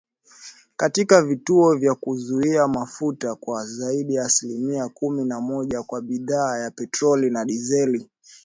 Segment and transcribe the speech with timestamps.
[0.75, 6.71] katika vituo vya kuuzia mafuta kwa zaidi ya asilimia kumi na moja kwa bidhaa ya
[6.71, 8.09] petroli na dizeli